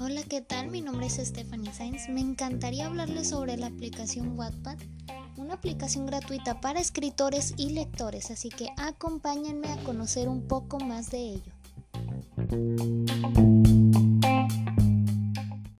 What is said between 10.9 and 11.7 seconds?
de ello.